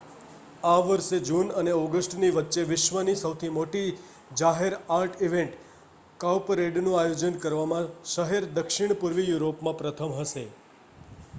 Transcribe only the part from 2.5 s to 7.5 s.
વિશ્વની સૌથી મોટી જાહેર આર્ટ ઇવેન્ટ કાઉપરેડનું આયોજન